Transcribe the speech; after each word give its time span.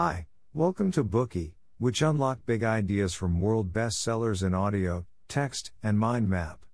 Hi, 0.00 0.16
welcome 0.54 0.92
to 0.92 1.02
Bookey, 1.02 1.54
which 1.78 2.02
unlock 2.02 2.46
big 2.46 2.62
ideas 2.62 3.14
from 3.14 3.40
world 3.40 3.72
bestsellers 3.72 4.46
in 4.46 4.54
audio, 4.54 5.06
text, 5.26 5.72
and 5.82 5.98
mind 5.98 6.28
map. 6.28 6.64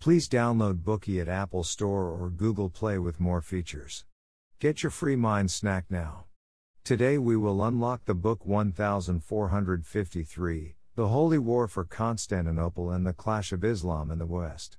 Please 0.00 0.28
download 0.28 0.82
Bookey 0.82 1.20
at 1.20 1.28
Apple 1.28 1.62
Store 1.62 2.08
or 2.08 2.30
Google 2.30 2.68
Play 2.68 2.98
with 2.98 3.20
more 3.20 3.40
features. 3.40 4.04
Get 4.58 4.82
your 4.82 4.90
free 4.90 5.14
mind 5.14 5.52
snack 5.52 5.84
now. 5.88 6.24
Today 6.82 7.16
we 7.16 7.36
will 7.36 7.62
unlock 7.62 8.06
the 8.06 8.14
book 8.16 8.44
1453, 8.44 10.74
The 10.96 11.06
Holy 11.06 11.38
War 11.38 11.68
for 11.68 11.84
Constantinople 11.84 12.90
and 12.90 13.06
the 13.06 13.12
Clash 13.12 13.52
of 13.52 13.62
Islam 13.62 14.10
in 14.10 14.18
the 14.18 14.26
West. 14.26 14.78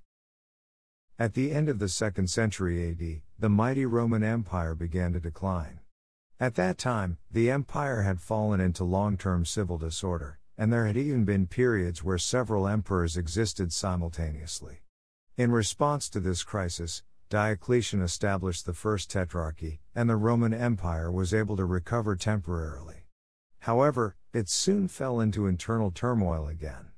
At 1.17 1.33
the 1.33 1.53
end 1.53 1.69
of 1.69 1.79
the 1.79 1.85
2nd 1.85 2.27
century 2.27 2.89
AD, 2.89 3.21
the 3.39 3.47
mighty 3.47 3.85
Roman 3.85 4.21
Empire 4.21 4.75
began 4.75 5.13
to 5.13 5.21
decline. 5.21 5.79
At 6.37 6.55
that 6.55 6.77
time, 6.77 7.17
the 7.31 7.49
empire 7.49 8.01
had 8.01 8.19
fallen 8.19 8.59
into 8.59 8.83
long 8.83 9.15
term 9.15 9.45
civil 9.45 9.77
disorder, 9.77 10.39
and 10.57 10.71
there 10.71 10.85
had 10.85 10.97
even 10.97 11.23
been 11.23 11.47
periods 11.47 12.03
where 12.03 12.17
several 12.17 12.67
emperors 12.67 13.15
existed 13.15 13.71
simultaneously. 13.71 14.81
In 15.37 15.51
response 15.51 16.09
to 16.09 16.19
this 16.19 16.43
crisis, 16.43 17.03
Diocletian 17.29 18.01
established 18.01 18.65
the 18.65 18.73
First 18.73 19.09
Tetrarchy, 19.09 19.79
and 19.95 20.09
the 20.09 20.17
Roman 20.17 20.53
Empire 20.53 21.09
was 21.09 21.33
able 21.33 21.55
to 21.55 21.63
recover 21.63 22.17
temporarily. 22.17 23.07
However, 23.59 24.17
it 24.33 24.49
soon 24.49 24.89
fell 24.89 25.21
into 25.21 25.47
internal 25.47 25.89
turmoil 25.89 26.47
again. 26.47 26.91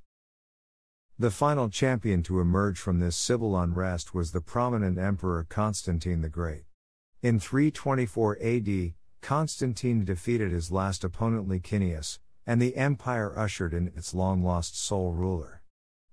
The 1.16 1.30
final 1.30 1.68
champion 1.68 2.24
to 2.24 2.40
emerge 2.40 2.78
from 2.78 2.98
this 2.98 3.16
civil 3.16 3.56
unrest 3.56 4.14
was 4.14 4.32
the 4.32 4.40
prominent 4.40 4.98
Emperor 4.98 5.46
Constantine 5.48 6.22
the 6.22 6.28
Great. 6.28 6.64
In 7.22 7.40
324 7.40 8.38
AD, 8.40 8.94
Constantine 9.20 10.04
defeated 10.04 10.52
his 10.52 10.70
last 10.70 11.04
opponent 11.04 11.48
Licinius, 11.48 12.18
and 12.46 12.60
the 12.60 12.76
empire 12.76 13.38
ushered 13.38 13.74
in 13.74 13.88
its 13.88 14.14
long 14.14 14.42
lost 14.42 14.78
sole 14.78 15.12
ruler. 15.12 15.62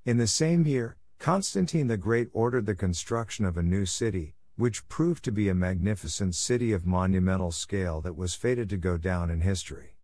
In 0.03 0.17
the 0.17 0.27
same 0.27 0.65
year, 0.65 0.97
Constantine 1.17 1.87
the 1.87 1.97
Great 1.97 2.29
ordered 2.33 2.65
the 2.65 2.75
construction 2.75 3.45
of 3.45 3.57
a 3.57 3.63
new 3.63 3.85
city, 3.85 4.35
which 4.57 4.87
proved 4.87 5.23
to 5.23 5.31
be 5.31 5.49
a 5.49 5.55
magnificent 5.55 6.35
city 6.35 6.71
of 6.71 6.85
monumental 6.85 7.51
scale 7.51 8.01
that 8.01 8.15
was 8.15 8.35
fated 8.35 8.69
to 8.69 8.77
go 8.77 8.97
down 8.97 9.29
in 9.29 9.41
history. 9.41 9.97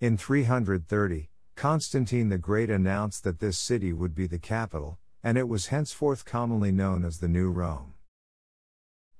In 0.00 0.16
330, 0.16 1.30
Constantine 1.56 2.28
the 2.28 2.38
Great 2.38 2.70
announced 2.70 3.24
that 3.24 3.38
this 3.38 3.56
city 3.56 3.92
would 3.92 4.14
be 4.14 4.26
the 4.26 4.38
capital, 4.38 4.98
and 5.22 5.38
it 5.38 5.48
was 5.48 5.68
henceforth 5.68 6.24
commonly 6.24 6.72
known 6.72 7.04
as 7.04 7.18
the 7.18 7.28
New 7.28 7.50
Rome. 7.50 7.93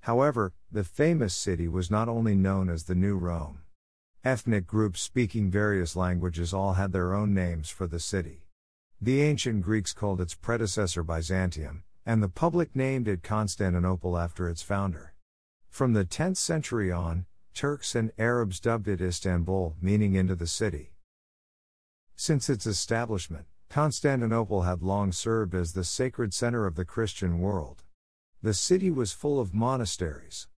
However, 0.05 0.53
the 0.71 0.85
famous 0.85 1.35
city 1.35 1.67
was 1.67 1.91
not 1.91 2.11
only 2.11 2.35
known 2.35 2.69
as 2.69 2.85
the 2.85 2.95
New 2.95 3.17
Rome. 3.17 3.63
Ethnic 4.23 4.67
groups 4.67 5.01
speaking 5.01 5.51
various 5.51 5.97
languages 5.97 6.53
all 6.53 6.75
had 6.75 6.93
their 6.93 7.15
own 7.15 7.33
names 7.33 7.71
for 7.71 7.87
the 7.87 7.99
city. 7.99 8.45
The 9.01 9.23
ancient 9.23 9.63
Greeks 9.63 9.95
called 9.95 10.21
its 10.21 10.35
predecessor 10.35 11.03
Byzantium, 11.03 11.85
and 12.05 12.23
the 12.23 12.29
public 12.29 12.77
named 12.77 13.09
it 13.09 13.23
Constantinople 13.23 14.19
after 14.19 14.47
its 14.47 14.61
founder. 14.61 15.15
From 15.71 15.95
the 15.95 16.05
10th 16.05 16.37
century 16.37 16.93
on, 16.93 17.25
Turks 17.55 17.95
and 17.95 18.13
Arabs 18.19 18.61
dubbed 18.61 18.89
it 18.89 19.01
Istanbul, 19.01 19.75
meaning 19.81 20.17
into 20.17 20.35
the 20.35 20.47
city. 20.47 20.93
Since 22.15 22.51
its 22.51 22.67
establishment, 22.67 23.47
Constantinople 23.71 24.65
had 24.65 24.83
long 24.83 25.13
served 25.13 25.55
as 25.55 25.73
the 25.73 25.83
sacred 25.83 26.35
center 26.35 26.67
of 26.67 26.75
the 26.75 26.85
Christian 26.85 27.39
world. 27.39 27.84
The 28.45 28.53
city 28.53 28.91
was 28.91 29.11
full 29.11 29.41
of 29.41 29.55
monasteries. 29.55 30.49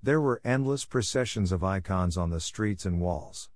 There 0.00 0.20
were 0.20 0.40
endless 0.44 0.84
processions 0.84 1.50
of 1.50 1.64
icons 1.64 2.16
on 2.16 2.30
the 2.30 2.38
streets 2.38 2.86
and 2.86 3.00
walls. 3.00 3.50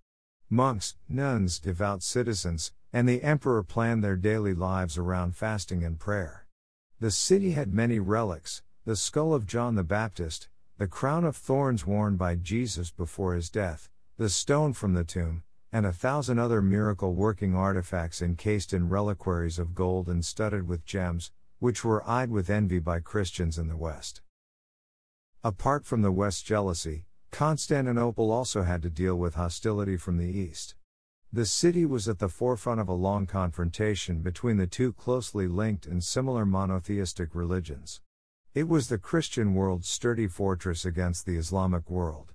Monks, 0.50 0.96
nuns, 1.08 1.60
devout 1.60 2.02
citizens, 2.02 2.72
and 2.92 3.08
the 3.08 3.22
emperor 3.22 3.62
planned 3.62 4.02
their 4.02 4.16
daily 4.16 4.54
lives 4.54 4.98
around 4.98 5.36
fasting 5.36 5.84
and 5.84 6.00
prayer. 6.00 6.48
The 6.98 7.12
city 7.12 7.52
had 7.52 7.72
many 7.72 8.00
relics 8.00 8.60
the 8.84 8.96
skull 8.96 9.32
of 9.32 9.46
John 9.46 9.76
the 9.76 9.84
Baptist, 9.84 10.48
the 10.78 10.88
crown 10.88 11.24
of 11.24 11.36
thorns 11.36 11.86
worn 11.86 12.16
by 12.16 12.34
Jesus 12.34 12.90
before 12.90 13.36
his 13.36 13.48
death, 13.50 13.88
the 14.16 14.28
stone 14.28 14.72
from 14.72 14.94
the 14.94 15.04
tomb, 15.04 15.44
and 15.70 15.86
a 15.86 15.92
thousand 15.92 16.40
other 16.40 16.60
miracle 16.60 17.14
working 17.14 17.54
artifacts 17.54 18.20
encased 18.20 18.72
in 18.72 18.88
reliquaries 18.88 19.60
of 19.60 19.76
gold 19.76 20.08
and 20.08 20.24
studded 20.24 20.66
with 20.66 20.84
gems, 20.84 21.30
which 21.58 21.84
were 21.84 22.08
eyed 22.08 22.30
with 22.30 22.50
envy 22.50 22.78
by 22.78 23.00
Christians 23.00 23.58
in 23.58 23.68
the 23.68 23.76
West. 23.76 24.20
Apart 25.42 25.86
from 25.86 26.02
the 26.02 26.12
West's 26.12 26.42
jealousy, 26.42 27.06
Constantinople 27.30 28.30
also 28.30 28.62
had 28.62 28.82
to 28.82 28.90
deal 28.90 29.16
with 29.16 29.34
hostility 29.34 29.96
from 29.96 30.16
the 30.16 30.26
East. 30.26 30.74
The 31.32 31.44
city 31.44 31.84
was 31.84 32.08
at 32.08 32.18
the 32.18 32.28
forefront 32.28 32.80
of 32.80 32.88
a 32.88 32.94
long 32.94 33.26
confrontation 33.26 34.22
between 34.22 34.56
the 34.56 34.66
two 34.66 34.92
closely 34.92 35.46
linked 35.46 35.86
and 35.86 36.02
similar 36.02 36.46
monotheistic 36.46 37.34
religions. 37.34 38.00
It 38.54 38.68
was 38.68 38.88
the 38.88 38.96
Christian 38.96 39.52
world's 39.52 39.88
sturdy 39.88 40.28
fortress 40.28 40.86
against 40.86 41.26
the 41.26 41.36
Islamic 41.36 41.90
world. 41.90 42.32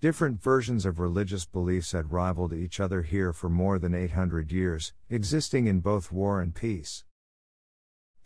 Different 0.00 0.40
versions 0.40 0.86
of 0.86 1.00
religious 1.00 1.44
beliefs 1.44 1.92
had 1.92 2.12
rivaled 2.12 2.52
each 2.52 2.78
other 2.78 3.02
here 3.02 3.32
for 3.32 3.48
more 3.48 3.78
than 3.78 3.94
800 3.94 4.52
years, 4.52 4.92
existing 5.10 5.66
in 5.66 5.80
both 5.80 6.12
war 6.12 6.40
and 6.40 6.54
peace. 6.54 7.02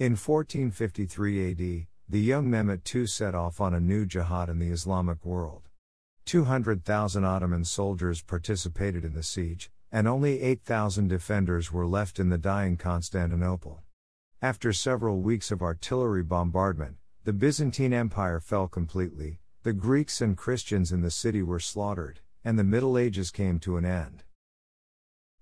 In 0.01 0.13
1453 0.13 1.51
AD, 1.51 1.87
the 2.09 2.21
young 2.21 2.49
Mehmet 2.49 2.95
II 2.95 3.07
set 3.07 3.35
off 3.35 3.61
on 3.61 3.75
a 3.75 3.81
new 3.81 4.07
jihad 4.07 4.49
in 4.49 4.59
the 4.59 4.71
Islamic 4.71 5.27
world. 5.27 5.69
200,000 6.25 7.23
Ottoman 7.23 7.67
soldiers 7.67 8.23
participated 8.23 9.05
in 9.05 9.13
the 9.13 9.23
siege, 9.23 9.71
and 9.93 10.09
only 10.09 10.41
8,000 10.41 11.09
defenders 11.09 11.71
were 11.71 11.87
left 11.87 12.19
in 12.19 12.31
the 12.31 12.39
dying 12.39 12.79
Constantinople. 12.79 13.83
After 14.41 14.73
several 14.73 15.21
weeks 15.21 15.51
of 15.51 15.61
artillery 15.61 16.23
bombardment, 16.23 16.97
the 17.25 17.35
Byzantine 17.35 17.93
Empire 17.93 18.41
fell 18.41 18.69
completely, 18.69 19.41
the 19.65 19.75
Greeks 19.75 20.23
and 20.23 20.35
Christians 20.35 20.93
in 20.93 21.03
the 21.03 21.11
city 21.11 21.43
were 21.43 21.61
slaughtered, 21.61 22.21
and 22.43 22.59
the 22.59 22.65
Middle 22.65 22.97
Ages 22.97 23.31
came 23.31 23.59
to 23.59 23.77
an 23.77 23.85
end. 23.85 24.25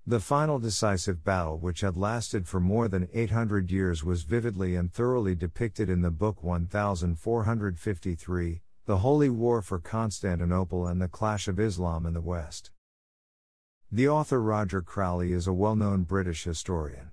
The 0.08 0.20
final 0.20 0.58
decisive 0.58 1.22
battle, 1.22 1.58
which 1.58 1.82
had 1.82 1.98
lasted 1.98 2.48
for 2.48 2.60
more 2.60 2.88
than 2.88 3.10
800 3.12 3.70
years, 3.70 4.02
was 4.02 4.22
vividly 4.22 4.74
and 4.74 4.90
thoroughly 4.90 5.34
depicted 5.34 5.90
in 5.90 6.00
the 6.00 6.10
book 6.10 6.42
1453, 6.42 8.62
The 8.86 8.96
Holy 8.96 9.28
War 9.28 9.60
for 9.60 9.78
Constantinople 9.78 10.86
and 10.86 10.98
the 10.98 11.08
Clash 11.08 11.46
of 11.46 11.60
Islam 11.60 12.06
in 12.06 12.14
the 12.14 12.22
West. 12.22 12.70
The 13.92 14.08
author 14.08 14.40
Roger 14.40 14.80
Crowley 14.80 15.34
is 15.34 15.46
a 15.46 15.52
well 15.52 15.76
known 15.76 16.04
British 16.04 16.44
historian. 16.44 17.10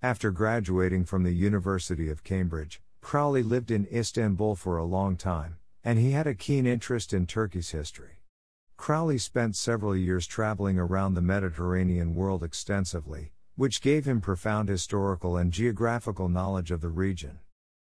After 0.00 0.30
graduating 0.30 1.06
from 1.06 1.24
the 1.24 1.32
University 1.32 2.08
of 2.08 2.22
Cambridge, 2.22 2.80
Crowley 3.00 3.42
lived 3.42 3.72
in 3.72 3.88
Istanbul 3.92 4.54
for 4.54 4.76
a 4.76 4.84
long 4.84 5.16
time, 5.16 5.56
and 5.82 5.98
he 5.98 6.12
had 6.12 6.28
a 6.28 6.36
keen 6.36 6.66
interest 6.66 7.12
in 7.12 7.26
Turkey's 7.26 7.70
history. 7.70 8.17
Crowley 8.78 9.18
spent 9.18 9.56
several 9.56 9.94
years 9.94 10.26
traveling 10.26 10.78
around 10.78 11.12
the 11.12 11.20
Mediterranean 11.20 12.14
world 12.14 12.42
extensively, 12.42 13.32
which 13.56 13.82
gave 13.82 14.06
him 14.06 14.22
profound 14.22 14.70
historical 14.70 15.36
and 15.36 15.52
geographical 15.52 16.28
knowledge 16.28 16.70
of 16.70 16.80
the 16.80 16.88
region. 16.88 17.40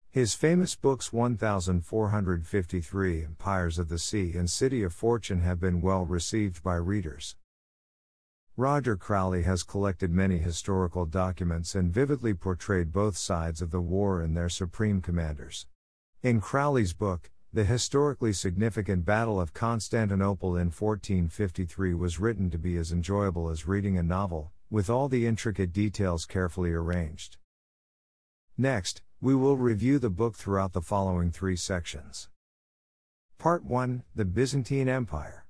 His 0.10 0.34
famous 0.34 0.76
books 0.76 1.14
1453 1.14 3.24
Empires 3.24 3.80
of 3.80 3.88
the 3.88 4.00
Sea 4.00 4.34
and 4.36 4.50
City 4.50 4.84
of 4.84 4.92
Fortune 4.92 5.40
have 5.42 5.60
been 5.60 5.80
well 5.80 6.06
received 6.06 6.64
by 6.64 6.76
readers. 6.76 7.38
Roger 8.58 8.98
Crowley 8.98 9.44
has 9.44 9.64
collected 9.64 10.12
many 10.12 10.40
historical 10.40 11.06
documents 11.06 11.76
and 11.76 11.94
vividly 11.94 12.34
portrayed 12.34 12.92
both 12.92 13.16
sides 13.16 13.62
of 13.62 13.72
the 13.72 13.80
war 13.80 14.22
and 14.22 14.36
their 14.36 14.50
supreme 14.50 15.02
commanders. 15.02 15.66
In 16.24 16.42
Crowley's 16.42 16.94
book, 16.94 17.32
the 17.52 17.64
historically 17.64 18.32
significant 18.32 19.04
Battle 19.06 19.42
of 19.42 19.56
Constantinople 19.56 20.56
in 20.56 20.68
1453 20.68 21.96
was 21.96 22.20
written 22.20 22.52
to 22.52 22.60
be 22.60 22.78
as 22.78 22.92
enjoyable 22.92 23.50
as 23.50 23.68
reading 23.68 23.98
a 23.98 24.04
novel, 24.04 24.52
with 24.70 24.88
all 24.88 25.10
the 25.10 25.26
intricate 25.26 25.74
details 25.74 26.28
carefully 26.28 26.72
arranged. 26.72 27.38
Next, 28.56 29.02
we 29.20 29.34
will 29.34 29.58
review 29.58 29.98
the 29.98 30.12
book 30.12 30.36
throughout 30.36 30.74
the 30.74 30.82
following 30.82 31.32
three 31.32 31.56
sections. 31.56 32.30
Part 33.40 33.64
1 33.64 34.04
The 34.16 34.26
Byzantine 34.26 34.88
Empire. 34.88 35.48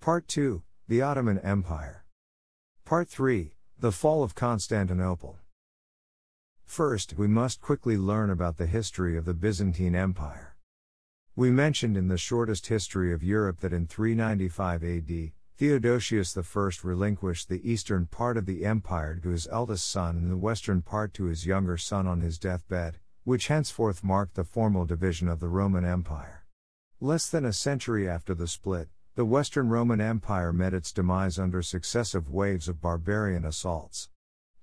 Part 0.00 0.26
2 0.26 0.62
The 0.88 1.02
Ottoman 1.02 1.38
Empire. 1.38 2.04
Part 2.84 3.08
3 3.08 3.52
The 3.78 3.92
Fall 3.92 4.24
of 4.24 4.34
Constantinople. 4.34 5.38
First, 6.64 7.16
we 7.16 7.28
must 7.28 7.60
quickly 7.60 7.96
learn 7.96 8.28
about 8.28 8.56
the 8.56 8.66
history 8.66 9.16
of 9.16 9.24
the 9.24 9.34
Byzantine 9.34 9.94
Empire. 9.94 10.51
We 11.34 11.50
mentioned 11.50 11.96
in 11.96 12.08
the 12.08 12.18
shortest 12.18 12.66
history 12.66 13.10
of 13.10 13.22
Europe 13.22 13.60
that 13.60 13.72
in 13.72 13.86
395 13.86 14.84
AD, 14.84 15.32
Theodosius 15.56 16.36
I 16.36 16.70
relinquished 16.86 17.48
the 17.48 17.70
eastern 17.70 18.04
part 18.04 18.36
of 18.36 18.44
the 18.44 18.66
empire 18.66 19.18
to 19.22 19.30
his 19.30 19.48
eldest 19.50 19.88
son 19.88 20.16
and 20.18 20.30
the 20.30 20.36
western 20.36 20.82
part 20.82 21.14
to 21.14 21.24
his 21.24 21.46
younger 21.46 21.78
son 21.78 22.06
on 22.06 22.20
his 22.20 22.38
deathbed, 22.38 22.98
which 23.24 23.48
henceforth 23.48 24.04
marked 24.04 24.34
the 24.34 24.44
formal 24.44 24.84
division 24.84 25.26
of 25.26 25.40
the 25.40 25.48
Roman 25.48 25.86
Empire. 25.86 26.44
Less 27.00 27.30
than 27.30 27.46
a 27.46 27.52
century 27.54 28.06
after 28.06 28.34
the 28.34 28.46
split, 28.46 28.90
the 29.14 29.24
Western 29.24 29.70
Roman 29.70 30.02
Empire 30.02 30.52
met 30.52 30.74
its 30.74 30.92
demise 30.92 31.38
under 31.38 31.62
successive 31.62 32.28
waves 32.28 32.68
of 32.68 32.82
barbarian 32.82 33.46
assaults. 33.46 34.10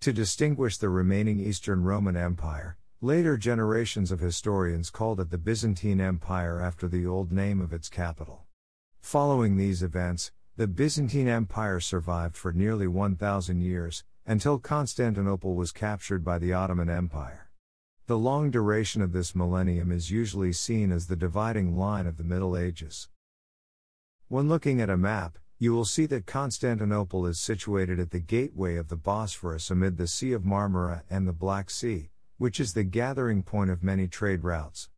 To 0.01 0.13
distinguish 0.13 0.77
the 0.77 0.89
remaining 0.89 1.39
Eastern 1.39 1.83
Roman 1.83 2.15
Empire, 2.15 2.77
later 3.01 3.37
generations 3.37 4.11
of 4.11 4.19
historians 4.19 4.89
called 4.89 5.21
it 5.21 5.29
the 5.29 5.37
Byzantine 5.37 6.01
Empire 6.01 6.59
after 6.59 6.85
the 6.85 7.05
old 7.05 7.31
name 7.31 7.61
of 7.61 7.71
its 7.71 7.87
capital. 7.87 8.43
Following 8.99 9.55
these 9.55 9.81
events, 9.81 10.33
the 10.57 10.67
Byzantine 10.67 11.29
Empire 11.29 11.79
survived 11.79 12.35
for 12.35 12.51
nearly 12.51 12.87
1,000 12.87 13.61
years, 13.61 14.03
until 14.25 14.59
Constantinople 14.59 15.55
was 15.55 15.71
captured 15.71 16.25
by 16.25 16.37
the 16.37 16.51
Ottoman 16.51 16.89
Empire. 16.89 17.49
The 18.07 18.17
long 18.17 18.51
duration 18.51 19.01
of 19.01 19.13
this 19.13 19.33
millennium 19.33 19.93
is 19.93 20.11
usually 20.11 20.51
seen 20.51 20.91
as 20.91 21.07
the 21.07 21.15
dividing 21.15 21.77
line 21.77 22.05
of 22.05 22.17
the 22.17 22.25
Middle 22.25 22.57
Ages. 22.57 23.07
When 24.27 24.49
looking 24.49 24.81
at 24.81 24.89
a 24.89 24.97
map, 24.97 25.37
you 25.57 25.73
will 25.73 25.85
see 25.85 26.05
that 26.07 26.25
Constantinople 26.25 27.25
is 27.25 27.39
situated 27.39 27.97
at 27.97 28.11
the 28.11 28.19
gateway 28.19 28.75
of 28.75 28.89
the 28.89 28.97
Bosphorus 28.97 29.71
amid 29.71 29.95
the 29.95 30.07
Sea 30.07 30.33
of 30.33 30.43
Marmara 30.43 31.03
and 31.09 31.25
the 31.25 31.33
Black 31.33 31.69
Sea, 31.69 32.09
which 32.39 32.59
is 32.59 32.73
the 32.73 32.83
gathering 32.83 33.43
point 33.43 33.69
of 33.69 33.83
many 33.83 34.07
trade 34.07 34.43
routes. 34.43 34.89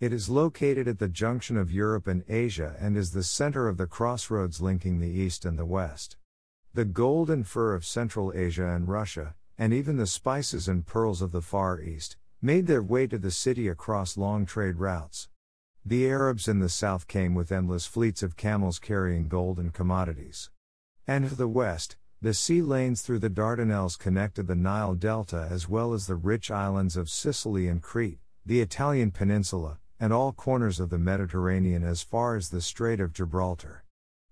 It 0.00 0.12
is 0.12 0.28
located 0.28 0.88
at 0.88 0.98
the 0.98 1.08
junction 1.08 1.56
of 1.56 1.72
Europe 1.72 2.06
and 2.06 2.24
Asia 2.28 2.76
and 2.78 2.96
is 2.96 3.12
the 3.12 3.22
center 3.22 3.68
of 3.68 3.76
the 3.76 3.86
crossroads 3.86 4.60
linking 4.60 5.00
the 5.00 5.10
East 5.10 5.44
and 5.44 5.58
the 5.58 5.66
West. 5.66 6.16
The 6.72 6.84
gold 6.84 7.30
and 7.30 7.46
fur 7.46 7.74
of 7.74 7.84
Central 7.84 8.32
Asia 8.32 8.68
and 8.68 8.88
Russia, 8.88 9.34
and 9.58 9.72
even 9.72 9.96
the 9.96 10.06
spices 10.06 10.68
and 10.68 10.86
pearls 10.86 11.20
of 11.20 11.32
the 11.32 11.42
Far 11.42 11.80
East, 11.80 12.16
made 12.40 12.66
their 12.68 12.82
way 12.82 13.06
to 13.08 13.18
the 13.18 13.30
city 13.30 13.68
across 13.68 14.16
long 14.16 14.46
trade 14.46 14.76
routes. 14.76 15.28
The 15.84 16.08
Arabs 16.08 16.48
in 16.48 16.60
the 16.60 16.68
south 16.68 17.08
came 17.08 17.34
with 17.34 17.52
endless 17.52 17.86
fleets 17.86 18.22
of 18.22 18.36
camels 18.36 18.78
carrying 18.78 19.28
gold 19.28 19.58
and 19.58 19.72
commodities. 19.72 20.50
And 21.06 21.28
to 21.28 21.34
the 21.34 21.48
west, 21.48 21.96
the 22.24 22.32
sea 22.32 22.62
lanes 22.62 23.02
through 23.02 23.18
the 23.18 23.28
Dardanelles 23.28 23.98
connected 23.98 24.46
the 24.46 24.54
Nile 24.54 24.94
Delta 24.94 25.46
as 25.50 25.68
well 25.68 25.92
as 25.92 26.06
the 26.06 26.14
rich 26.14 26.50
islands 26.50 26.96
of 26.96 27.10
Sicily 27.10 27.68
and 27.68 27.82
Crete, 27.82 28.18
the 28.46 28.62
Italian 28.62 29.10
peninsula, 29.10 29.78
and 30.00 30.10
all 30.10 30.32
corners 30.32 30.80
of 30.80 30.88
the 30.88 30.96
Mediterranean 30.96 31.84
as 31.84 32.02
far 32.02 32.34
as 32.34 32.48
the 32.48 32.62
Strait 32.62 32.98
of 32.98 33.12
Gibraltar. 33.12 33.84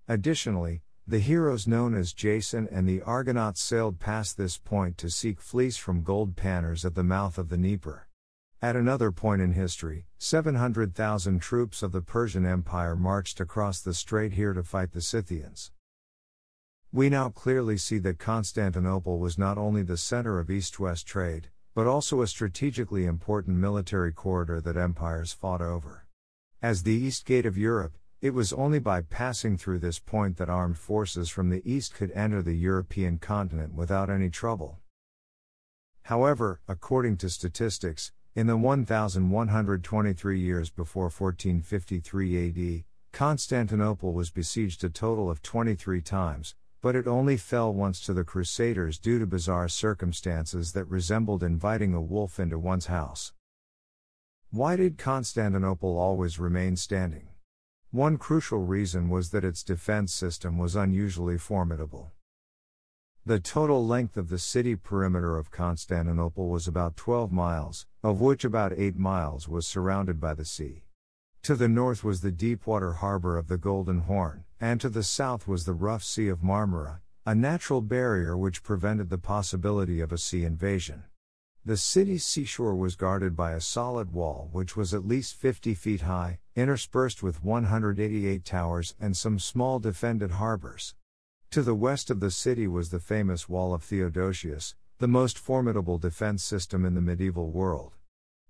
Additionally, 0.07 0.81
the 1.05 1.19
heroes 1.19 1.67
known 1.67 1.93
as 1.93 2.13
Jason 2.13 2.67
and 2.71 2.89
the 2.89 3.03
Argonauts 3.03 3.61
sailed 3.61 3.99
past 3.99 4.37
this 4.37 4.57
point 4.57 4.97
to 4.97 5.11
seek 5.11 5.39
fleece 5.39 5.77
from 5.77 6.01
gold 6.01 6.35
panners 6.35 6.83
at 6.83 6.95
the 6.95 7.03
mouth 7.03 7.37
of 7.37 7.49
the 7.49 7.57
Dnieper. 7.57 8.07
At 8.59 8.75
another 8.75 9.11
point 9.11 9.43
in 9.43 9.53
history, 9.53 10.07
700,000 10.17 11.39
troops 11.39 11.83
of 11.83 11.91
the 11.91 12.01
Persian 12.01 12.43
Empire 12.43 12.95
marched 12.95 13.39
across 13.39 13.81
the 13.81 13.93
strait 13.93 14.33
here 14.33 14.53
to 14.53 14.63
fight 14.63 14.93
the 14.93 15.01
Scythians. 15.01 15.71
We 16.95 17.09
now 17.09 17.29
clearly 17.29 17.77
see 17.77 17.97
that 17.97 18.19
Constantinople 18.19 19.17
was 19.17 19.35
not 19.35 19.57
only 19.57 19.81
the 19.81 19.97
center 19.97 20.37
of 20.37 20.51
east 20.51 20.79
west 20.79 21.07
trade, 21.07 21.49
but 21.73 21.87
also 21.87 22.21
a 22.21 22.27
strategically 22.27 23.05
important 23.05 23.57
military 23.57 24.13
corridor 24.13 24.61
that 24.61 24.77
empires 24.77 25.33
fought 25.33 25.59
over. 25.59 26.05
As 26.61 26.83
the 26.83 26.93
east 26.93 27.25
gate 27.25 27.47
of 27.47 27.57
Europe, 27.57 27.97
it 28.21 28.35
was 28.35 28.53
only 28.53 28.77
by 28.77 29.01
passing 29.01 29.57
through 29.57 29.79
this 29.79 29.97
point 29.97 30.37
that 30.37 30.51
armed 30.51 30.77
forces 30.77 31.29
from 31.29 31.49
the 31.49 31.63
east 31.65 31.95
could 31.95 32.11
enter 32.11 32.43
the 32.43 32.53
European 32.53 33.17
continent 33.17 33.73
without 33.73 34.11
any 34.11 34.29
trouble. 34.29 34.77
However, 36.03 36.61
according 36.67 37.17
to 37.17 37.29
statistics, 37.31 38.11
in 38.35 38.45
the 38.45 38.55
1123 38.55 40.39
years 40.39 40.69
before 40.69 41.05
1453 41.05 42.49
AD, 42.49 42.83
Constantinople 43.11 44.13
was 44.13 44.29
besieged 44.29 44.83
a 44.83 44.89
total 44.89 45.31
of 45.31 45.41
23 45.41 45.99
times, 45.99 46.53
but 46.83 46.97
it 46.97 47.07
only 47.07 47.37
fell 47.37 47.73
once 47.73 48.01
to 48.01 48.13
the 48.13 48.25
Crusaders 48.25 48.99
due 48.99 49.17
to 49.17 49.25
bizarre 49.25 49.69
circumstances 49.69 50.73
that 50.73 50.83
resembled 50.83 51.41
inviting 51.41 51.93
a 51.93 52.01
wolf 52.01 52.41
into 52.41 52.59
one's 52.59 52.87
house. 52.87 53.31
Why 54.51 54.75
did 54.75 54.97
Constantinople 54.97 55.97
always 55.97 56.39
remain 56.39 56.75
standing? 56.75 57.29
One 57.91 58.17
crucial 58.17 58.59
reason 58.59 59.07
was 59.07 59.29
that 59.29 59.45
its 59.45 59.63
defense 59.63 60.13
system 60.13 60.57
was 60.57 60.75
unusually 60.75 61.37
formidable. 61.37 62.11
The 63.25 63.39
total 63.39 63.87
length 63.87 64.17
of 64.17 64.27
the 64.27 64.37
city 64.37 64.75
perimeter 64.75 65.37
of 65.37 65.51
Constantinople 65.51 66.49
was 66.49 66.67
about 66.67 66.97
12 66.97 67.31
miles, 67.31 67.85
of 68.03 68.19
which 68.19 68.43
about 68.43 68.73
8 68.77 68.97
miles 68.97 69.47
was 69.47 69.65
surrounded 69.65 70.19
by 70.19 70.33
the 70.33 70.43
sea. 70.43 70.83
To 71.43 71.55
the 71.55 71.67
north 71.67 72.05
was 72.05 72.21
the 72.21 72.31
deep-water 72.31 72.93
harbor 72.93 73.37
of 73.37 73.49
the 73.49 73.57
Golden 73.57 73.99
Horn, 73.99 74.45
and 74.61 74.79
to 74.79 74.87
the 74.87 75.03
south 75.03 75.45
was 75.45 75.65
the 75.65 75.73
rough 75.73 76.01
Sea 76.01 76.29
of 76.29 76.39
Marmara, 76.39 77.01
a 77.25 77.35
natural 77.35 77.81
barrier 77.81 78.37
which 78.37 78.63
prevented 78.63 79.09
the 79.09 79.17
possibility 79.17 79.99
of 79.99 80.13
a 80.13 80.17
sea 80.17 80.45
invasion. 80.45 81.03
The 81.65 81.75
city's 81.75 82.25
seashore 82.25 82.75
was 82.75 82.95
guarded 82.95 83.35
by 83.35 83.51
a 83.51 83.59
solid 83.59 84.13
wall 84.13 84.47
which 84.53 84.77
was 84.77 84.93
at 84.93 85.05
least 85.05 85.35
50 85.35 85.73
feet 85.73 86.01
high, 86.01 86.39
interspersed 86.55 87.21
with 87.21 87.43
188 87.43 88.45
towers 88.45 88.95
and 88.97 89.17
some 89.17 89.37
small 89.37 89.79
defended 89.79 90.31
harbors. 90.31 90.95
To 91.51 91.61
the 91.61 91.75
west 91.75 92.09
of 92.09 92.21
the 92.21 92.31
city 92.31 92.67
was 92.67 92.89
the 92.89 93.01
famous 93.01 93.49
Wall 93.49 93.73
of 93.73 93.83
Theodosius, 93.83 94.75
the 94.99 95.09
most 95.09 95.37
formidable 95.37 95.97
defense 95.97 96.41
system 96.41 96.85
in 96.85 96.93
the 96.93 97.01
medieval 97.01 97.51
world. 97.51 97.95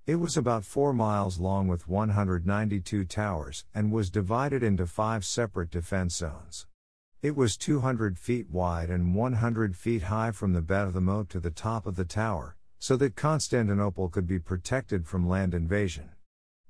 It 0.06 0.16
was 0.16 0.36
about 0.36 0.66
4 0.66 0.92
miles 0.92 1.40
long 1.40 1.70
with 1.70 1.88
192 1.88 3.06
towers 3.06 3.64
and 3.74 3.90
was 3.90 4.10
divided 4.10 4.62
into 4.62 4.86
five 4.86 5.24
separate 5.24 5.72
defense 5.72 6.18
zones. 6.18 6.68
It 7.22 7.38
was 7.38 7.56
200 7.56 8.20
feet 8.20 8.50
wide 8.50 8.90
and 8.90 9.16
100 9.16 9.78
feet 9.78 10.04
high 10.04 10.32
from 10.32 10.52
the 10.52 10.62
bed 10.62 10.88
of 10.88 10.94
the 10.94 11.00
moat 11.00 11.30
to 11.30 11.40
the 11.40 11.52
top 11.52 11.88
of 11.88 11.96
the 11.96 12.04
tower, 12.04 12.58
so 12.80 12.98
that 12.98 13.16
Constantinople 13.16 14.10
could 14.10 14.28
be 14.28 14.40
protected 14.40 15.08
from 15.08 15.26
land 15.26 15.54
invasion. 15.54 16.10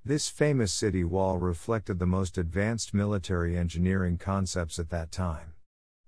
This 0.06 0.30
famous 0.30 0.72
city 0.72 1.04
wall 1.04 1.40
reflected 1.40 1.98
the 1.98 2.06
most 2.06 2.38
advanced 2.38 2.94
military 2.94 3.58
engineering 3.58 4.20
concepts 4.20 4.78
at 4.78 4.92
that 4.92 5.12
time. 5.12 5.54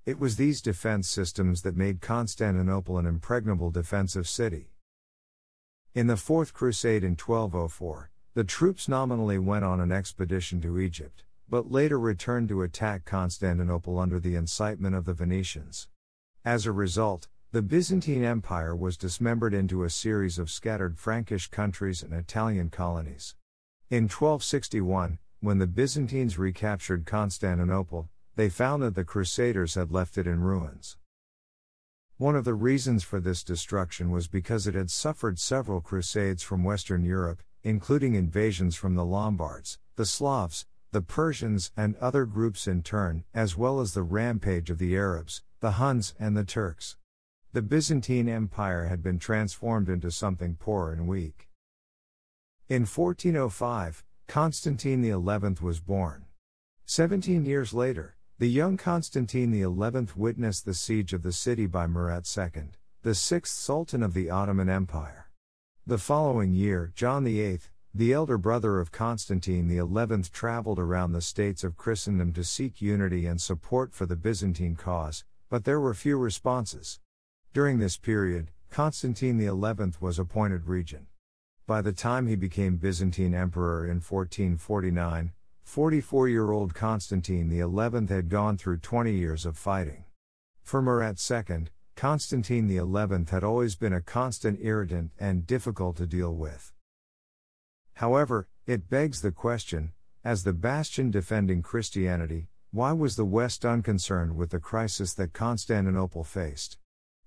It 0.06 0.20
was 0.20 0.36
these 0.36 0.62
defense 0.62 1.10
systems 1.10 1.64
that 1.64 1.76
made 1.76 2.02
Constantinople 2.02 3.00
an 3.00 3.08
impregnable 3.08 3.72
defensive 3.72 4.28
city. 4.28 4.75
In 5.96 6.08
the 6.08 6.18
Fourth 6.18 6.54
Crusade 6.54 7.06
in 7.06 7.12
1204, 7.12 8.12
the 8.34 8.44
troops 8.44 8.90
nominally 8.90 9.40
went 9.40 9.64
on 9.64 9.80
an 9.80 9.94
expedition 9.94 10.60
to 10.60 10.78
Egypt, 10.78 11.24
but 11.48 11.72
later 11.72 11.98
returned 11.98 12.50
to 12.50 12.64
attack 12.64 13.06
Constantinople 13.06 13.98
under 13.98 14.20
the 14.20 14.36
incitement 14.36 14.94
of 14.94 15.06
the 15.06 15.14
Venetians. 15.14 15.88
As 16.44 16.66
a 16.66 16.74
result, 16.74 17.30
the 17.54 17.62
Byzantine 17.62 18.26
Empire 18.26 18.76
was 18.76 18.98
dismembered 18.98 19.54
into 19.54 19.86
a 19.86 19.90
series 19.90 20.38
of 20.38 20.52
scattered 20.52 20.98
Frankish 20.98 21.48
countries 21.48 22.04
and 22.04 22.12
Italian 22.12 22.70
colonies. 22.70 23.36
In 23.90 24.10
1261, 24.10 25.18
when 25.40 25.60
the 25.60 25.66
Byzantines 25.66 26.38
recaptured 26.38 27.06
Constantinople, 27.06 28.10
they 28.36 28.50
found 28.50 28.84
that 28.84 28.96
the 28.96 29.06
Crusaders 29.06 29.76
had 29.76 29.94
left 29.94 30.18
it 30.18 30.28
in 30.28 30.42
ruins. 30.42 30.98
One 32.18 32.38
of 32.38 32.46
the 32.46 32.54
reasons 32.54 33.04
for 33.04 33.20
this 33.20 33.44
destruction 33.44 34.10
was 34.10 34.30
because 34.30 34.68
it 34.68 34.74
had 34.74 34.90
suffered 34.90 35.38
several 35.38 35.82
crusades 35.82 36.42
from 36.42 36.64
Western 36.64 37.04
Europe, 37.04 37.44
including 37.62 38.16
invasions 38.16 38.78
from 38.78 38.96
the 38.96 39.04
Lombards, 39.04 39.80
the 39.98 40.06
Slavs, 40.06 40.66
the 40.94 41.02
Persians, 41.02 41.74
and 41.76 41.98
other 41.98 42.26
groups 42.26 42.68
in 42.68 42.84
turn, 42.84 43.26
as 43.34 43.58
well 43.58 43.82
as 43.82 43.94
the 43.94 44.02
rampage 44.02 44.70
of 44.70 44.78
the 44.78 44.96
Arabs, 44.96 45.44
the 45.60 45.72
Huns, 45.72 46.14
and 46.18 46.38
the 46.38 46.46
Turks. 46.46 46.96
The 47.52 47.62
Byzantine 47.62 48.30
Empire 48.30 48.86
had 48.86 49.04
been 49.04 49.20
transformed 49.20 49.90
into 49.90 50.10
something 50.10 50.56
poor 50.56 50.94
and 50.94 51.10
weak. 51.10 51.50
In 52.70 52.86
1405, 52.86 54.06
Constantine 54.28 55.04
XI 55.04 55.62
was 55.62 55.82
born. 55.82 56.24
Seventeen 56.86 57.44
years 57.46 57.74
later, 57.74 58.16
the 58.38 58.50
young 58.50 58.76
Constantine 58.76 59.54
XI 59.54 60.12
witnessed 60.14 60.66
the 60.66 60.74
siege 60.74 61.14
of 61.14 61.24
the 61.24 61.32
city 61.32 61.66
by 61.68 61.88
Murat 61.88 62.30
II, 62.38 62.64
the 63.02 63.16
sixth 63.16 63.56
Sultan 63.56 64.04
of 64.04 64.14
the 64.14 64.30
Ottoman 64.30 64.68
Empire. 64.68 65.30
The 65.88 65.98
following 65.98 66.52
year, 66.52 66.92
John 66.96 67.24
VIII, 67.24 67.62
the 67.94 68.12
elder 68.12 68.38
brother 68.38 68.82
of 68.82 68.92
Constantine 68.92 69.70
XI, 69.70 70.30
traveled 70.34 70.80
around 70.80 71.14
the 71.14 71.22
states 71.22 71.64
of 71.64 71.78
Christendom 71.78 72.34
to 72.34 72.44
seek 72.44 72.82
unity 72.82 73.26
and 73.26 73.40
support 73.40 73.94
for 73.94 74.06
the 74.06 74.18
Byzantine 74.18 74.76
cause, 74.76 75.24
but 75.50 75.64
there 75.64 75.80
were 75.80 75.94
few 75.94 76.18
responses. 76.18 77.00
During 77.54 77.80
this 77.80 77.96
period, 77.96 78.52
Constantine 78.70 79.40
XI 79.40 79.98
was 80.02 80.20
appointed 80.20 80.68
regent. 80.68 81.06
By 81.66 81.82
the 81.82 81.94
time 81.94 82.28
he 82.28 82.36
became 82.36 82.76
Byzantine 82.76 83.34
emperor 83.34 83.86
in 83.86 84.02
1449, 84.02 85.32
44 85.66 86.30
year 86.30 86.52
old 86.52 86.74
Constantine 86.74 87.50
XI 87.50 88.14
had 88.14 88.30
gone 88.30 88.56
through 88.56 88.78
20 88.78 89.12
years 89.12 89.46
of 89.46 89.58
fighting. 89.58 90.06
For 90.62 90.82
Murat 90.82 91.20
II, 91.30 91.66
Constantine 91.96 92.70
XI 92.70 93.32
had 93.32 93.44
always 93.44 93.76
been 93.76 93.92
a 93.92 94.00
constant 94.00 94.60
irritant 94.62 95.12
and 95.20 95.46
difficult 95.46 95.98
to 95.98 96.06
deal 96.06 96.34
with. 96.34 96.72
However, 97.96 98.48
it 98.66 98.90
begs 98.90 99.22
the 99.22 99.32
question 99.32 99.92
as 100.24 100.44
the 100.44 100.54
bastion 100.54 101.12
defending 101.12 101.62
Christianity, 101.62 102.48
Why 102.72 102.94
was 102.94 103.16
the 103.16 103.26
West 103.26 103.66
unconcerned 103.66 104.38
with 104.38 104.52
the 104.52 104.60
crisis 104.60 105.14
that 105.16 105.34
Constantinople 105.34 106.24
faced? 106.24 106.78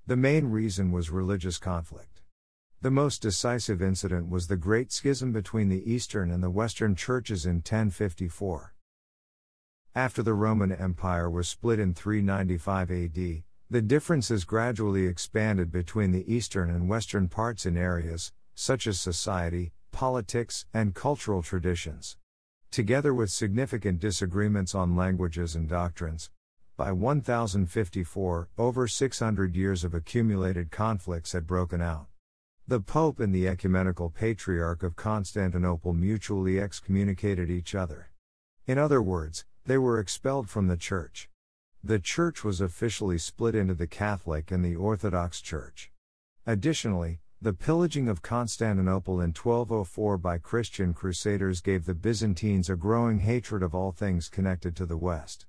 The 0.06 0.16
main 0.16 0.46
reason 0.46 0.90
was 0.90 1.10
religious 1.10 1.58
conflict. 1.58 2.17
The 2.80 2.90
most 2.92 3.22
decisive 3.22 3.82
incident 3.82 4.28
was 4.28 4.46
the 4.46 4.56
Great 4.56 4.92
Schism 4.92 5.32
between 5.32 5.68
the 5.68 5.92
Eastern 5.92 6.30
and 6.30 6.40
the 6.40 6.50
Western 6.50 6.94
churches 6.94 7.44
in 7.44 7.56
1054. 7.56 8.72
After 9.96 10.22
the 10.22 10.34
Roman 10.34 10.70
Empire 10.70 11.28
was 11.28 11.48
split 11.48 11.80
in 11.80 11.92
395 11.92 12.90
AD, 12.92 13.42
the 13.68 13.82
differences 13.82 14.44
gradually 14.44 15.06
expanded 15.06 15.72
between 15.72 16.12
the 16.12 16.32
eastern 16.32 16.70
and 16.70 16.88
western 16.88 17.26
parts 17.26 17.66
in 17.66 17.76
areas, 17.76 18.32
such 18.54 18.86
as 18.86 19.00
society, 19.00 19.72
politics, 19.90 20.64
and 20.72 20.94
cultural 20.94 21.42
traditions. 21.42 22.16
Together 22.70 23.12
with 23.12 23.30
significant 23.30 23.98
disagreements 23.98 24.72
on 24.76 24.94
languages 24.94 25.56
and 25.56 25.68
doctrines, 25.68 26.30
by 26.76 26.92
1054, 26.92 28.48
over 28.56 28.86
600 28.86 29.56
years 29.56 29.82
of 29.82 29.94
accumulated 29.94 30.70
conflicts 30.70 31.32
had 31.32 31.44
broken 31.44 31.82
out. 31.82 32.07
The 32.68 32.80
Pope 32.80 33.18
and 33.18 33.34
the 33.34 33.48
Ecumenical 33.48 34.10
Patriarch 34.10 34.82
of 34.82 34.94
Constantinople 34.94 35.94
mutually 35.94 36.60
excommunicated 36.60 37.48
each 37.48 37.74
other. 37.74 38.10
In 38.66 38.76
other 38.76 39.00
words, 39.00 39.46
they 39.64 39.78
were 39.78 39.98
expelled 39.98 40.50
from 40.50 40.66
the 40.66 40.76
Church. 40.76 41.30
The 41.82 41.98
Church 41.98 42.44
was 42.44 42.60
officially 42.60 43.16
split 43.16 43.54
into 43.54 43.72
the 43.72 43.86
Catholic 43.86 44.50
and 44.50 44.62
the 44.62 44.76
Orthodox 44.76 45.40
Church. 45.40 45.90
Additionally, 46.44 47.20
the 47.40 47.54
pillaging 47.54 48.06
of 48.06 48.20
Constantinople 48.20 49.18
in 49.18 49.30
1204 49.30 50.18
by 50.18 50.36
Christian 50.36 50.92
crusaders 50.92 51.62
gave 51.62 51.86
the 51.86 51.94
Byzantines 51.94 52.68
a 52.68 52.76
growing 52.76 53.20
hatred 53.20 53.62
of 53.62 53.74
all 53.74 53.92
things 53.92 54.28
connected 54.28 54.76
to 54.76 54.84
the 54.84 54.98
West. 54.98 55.46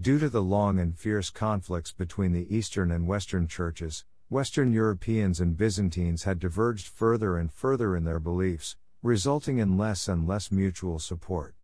Due 0.00 0.20
to 0.20 0.28
the 0.28 0.42
long 0.42 0.78
and 0.78 0.96
fierce 0.96 1.28
conflicts 1.28 1.90
between 1.90 2.30
the 2.30 2.46
Eastern 2.56 2.92
and 2.92 3.08
Western 3.08 3.48
churches, 3.48 4.04
Western 4.30 4.74
Europeans 4.74 5.40
and 5.40 5.56
Byzantines 5.56 6.24
had 6.24 6.38
diverged 6.38 6.86
further 6.86 7.38
and 7.38 7.50
further 7.50 7.96
in 7.96 8.04
their 8.04 8.20
beliefs, 8.20 8.76
resulting 9.02 9.56
in 9.56 9.78
less 9.78 10.06
and 10.06 10.28
less 10.28 10.52
mutual 10.52 10.98
support. 10.98 11.54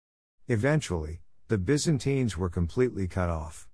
Eventually, 0.48 1.20
the 1.48 1.58
Byzantines 1.58 2.38
were 2.38 2.48
completely 2.48 3.06
cut 3.06 3.28
off. 3.28 3.68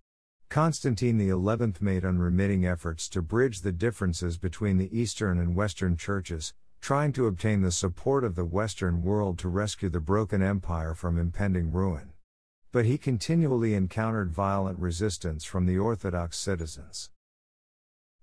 Constantine 0.49 1.21
XI 1.21 1.73
made 1.81 2.05
unremitting 2.05 2.67
efforts 2.67 3.09
to 3.11 3.23
bridge 3.23 3.61
the 3.61 3.71
differences 3.71 4.39
between 4.39 4.77
the 4.77 4.91
Eastern 4.99 5.39
and 5.39 5.55
Western 5.55 5.97
churches, 5.97 6.53
trying 6.81 7.13
to 7.13 7.29
obtain 7.29 7.61
the 7.61 7.71
support 7.71 8.25
of 8.25 8.35
the 8.35 8.45
Western 8.45 9.03
world 9.03 9.39
to 9.39 9.49
rescue 9.49 9.89
the 9.89 10.01
broken 10.01 10.43
empire 10.43 10.97
from 10.97 11.17
impending 11.17 11.71
ruin. 11.71 12.11
But 12.73 12.87
he 12.87 12.99
continually 12.99 13.75
encountered 13.75 14.33
violent 14.33 14.81
resistance 14.81 15.45
from 15.45 15.67
the 15.67 15.79
Orthodox 15.79 16.37
citizens. 16.37 17.11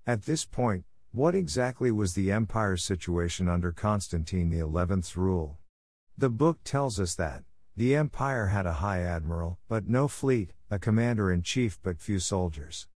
At 0.07 0.23
this 0.23 0.45
point, 0.45 0.85
what 1.11 1.35
exactly 1.35 1.91
was 1.91 2.13
the 2.13 2.31
empire's 2.31 2.81
situation 2.81 3.49
under 3.49 3.73
Constantine 3.73 4.53
XI's 4.53 5.17
rule? 5.17 5.57
The 6.17 6.29
book 6.29 6.59
tells 6.63 6.97
us 6.97 7.13
that, 7.15 7.43
the 7.75 7.93
empire 7.93 8.45
had 8.45 8.65
a 8.65 8.79
high 8.79 9.01
admiral, 9.01 9.59
but 9.67 9.89
no 9.89 10.07
fleet, 10.07 10.53
a 10.71 10.79
commander 10.79 11.29
in 11.29 11.41
chief, 11.41 11.77
but 11.83 11.99
few 11.99 12.19
soldiers. 12.19 12.87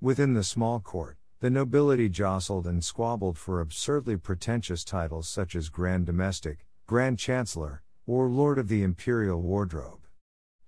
Within 0.00 0.34
the 0.34 0.42
small 0.42 0.80
court, 0.80 1.18
the 1.38 1.50
nobility 1.50 2.08
jostled 2.08 2.66
and 2.66 2.82
squabbled 2.82 3.38
for 3.38 3.60
absurdly 3.60 4.16
pretentious 4.16 4.82
titles 4.82 5.28
such 5.28 5.54
as 5.54 5.68
Grand 5.68 6.06
Domestic, 6.06 6.66
Grand 6.88 7.16
Chancellor, 7.16 7.84
or 8.08 8.28
Lord 8.28 8.58
of 8.58 8.66
the 8.66 8.82
Imperial 8.82 9.40
Wardrobe. 9.40 10.00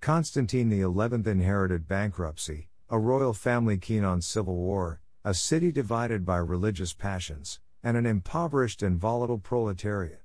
Constantine 0.01 0.71
XI 0.71 1.29
inherited 1.29 1.89
bankruptcy, 1.89 2.69
a 2.89 3.01
royal 3.01 3.33
family 3.33 3.79
keen 3.79 4.05
on 4.05 4.23
civil 4.23 4.55
war, 4.55 5.01
a 5.25 5.35
city 5.35 5.73
divided 5.73 6.25
by 6.25 6.37
religious 6.37 6.93
passions, 6.93 7.61
and 7.83 7.97
an 7.97 8.07
impoverished 8.07 8.83
and 8.83 9.01
volatile 9.01 9.39
proletariat. 9.39 10.23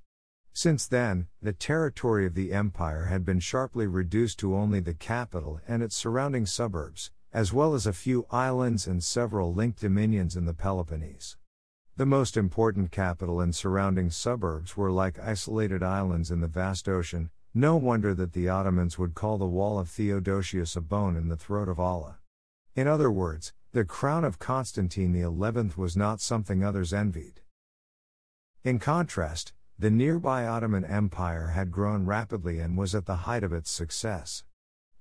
Since 0.54 0.88
then, 0.88 1.28
the 1.42 1.54
territory 1.54 2.26
of 2.26 2.36
the 2.36 2.54
empire 2.54 3.06
had 3.06 3.26
been 3.26 3.40
sharply 3.40 3.88
reduced 3.88 4.38
to 4.40 4.56
only 4.56 4.80
the 4.80 4.94
capital 4.94 5.60
and 5.68 5.82
its 5.82 5.96
surrounding 5.96 6.46
suburbs, 6.46 7.12
as 7.34 7.52
well 7.52 7.74
as 7.74 7.88
a 7.88 7.94
few 7.94 8.28
islands 8.30 8.86
and 8.86 9.04
several 9.04 9.54
linked 9.54 9.82
dominions 9.82 10.36
in 10.36 10.46
the 10.46 10.54
Peloponnese. 10.54 11.38
The 11.98 12.06
most 12.06 12.38
important 12.38 12.92
capital 12.92 13.42
and 13.42 13.56
surrounding 13.56 14.12
suburbs 14.12 14.78
were 14.78 14.92
like 14.92 15.20
isolated 15.20 15.82
islands 15.82 16.30
in 16.30 16.42
the 16.42 16.48
vast 16.48 16.88
ocean, 16.88 17.32
no 17.56 17.76
wonder 17.76 18.14
that 18.14 18.34
the 18.34 18.50
Ottomans 18.50 18.98
would 18.98 19.14
call 19.14 19.38
the 19.38 19.46
wall 19.46 19.78
of 19.78 19.90
Theodosius 19.90 20.76
a 20.76 20.82
bone 20.82 21.16
in 21.16 21.30
the 21.30 21.38
throat 21.38 21.70
of 21.70 21.80
Allah. 21.80 22.18
In 22.76 22.88
other 22.88 23.12
words, 23.12 23.54
the 23.74 23.84
crown 23.84 24.24
of 24.24 24.38
Constantine 24.38 25.16
XI 25.16 25.72
was 25.76 25.98
not 25.98 26.22
something 26.22 26.64
others 26.64 26.94
envied. 26.94 27.42
In 28.64 28.78
contrast, 28.78 29.52
the 29.80 29.90
nearby 29.90 30.46
Ottoman 30.46 30.86
Empire 30.86 31.48
had 31.56 31.72
grown 31.72 32.06
rapidly 32.06 32.60
and 32.60 32.78
was 32.78 32.94
at 32.94 33.08
the 33.08 33.26
height 33.26 33.44
of 33.44 33.52
its 33.52 33.72
success. 33.72 34.44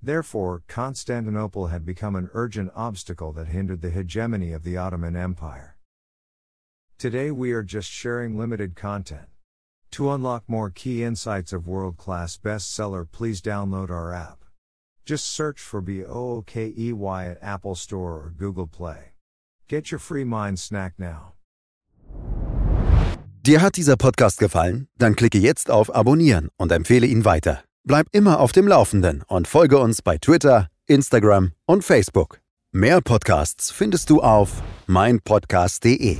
Therefore, 0.01 0.63
Constantinople 0.67 1.67
had 1.67 1.85
become 1.85 2.15
an 2.15 2.31
urgent 2.33 2.71
obstacle 2.75 3.31
that 3.33 3.49
hindered 3.49 3.81
the 3.81 3.91
hegemony 3.91 4.51
of 4.51 4.63
the 4.63 4.75
Ottoman 4.75 5.15
Empire. 5.15 5.77
Today 6.97 7.29
we 7.29 7.51
are 7.51 7.61
just 7.61 7.91
sharing 7.91 8.39
limited 8.39 8.75
content. 8.75 9.27
To 9.91 10.09
unlock 10.09 10.45
more 10.47 10.71
key 10.71 11.03
insights 11.03 11.53
of 11.53 11.67
world 11.67 11.97
class 11.97 12.37
bestseller, 12.37 13.05
please 13.09 13.39
download 13.39 13.91
our 13.91 14.11
app. 14.11 14.42
Just 15.05 15.25
search 15.35 15.59
for 15.59 15.81
BOOKEY 15.81 16.93
at 17.31 17.37
Apple 17.41 17.75
Store 17.75 18.13
or 18.13 18.33
Google 18.37 18.67
Play. 18.67 19.13
Get 19.67 19.91
your 19.91 19.99
free 19.99 20.25
mind 20.25 20.59
snack 20.59 20.93
now. 20.97 21.33
Dir 23.45 23.61
hat 23.61 23.75
dieser 23.75 23.97
Podcast 23.97 24.39
gefallen? 24.39 24.87
Dann 24.97 25.15
klicke 25.15 25.37
jetzt 25.37 25.69
auf 25.69 25.93
Abonnieren 25.93 26.47
und 26.55 26.71
empfehle 26.71 27.05
ihn 27.05 27.25
weiter. 27.25 27.63
Bleib 27.85 28.07
immer 28.13 28.39
auf 28.39 28.53
dem 28.53 28.67
Laufenden 28.67 29.23
und 29.27 29.49
folge 29.49 29.79
uns 29.79 30.01
bei 30.01 30.17
Twitter, 30.17 30.69
Instagram 30.87 31.51
und 31.65 31.83
Facebook. 31.83 32.39
Mehr 32.71 33.01
Podcasts 33.01 33.69
findest 33.71 34.09
du 34.09 34.21
auf 34.21 34.63
meinpodcast.de. 34.87 36.19